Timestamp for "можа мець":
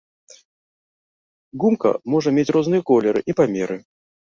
2.15-2.49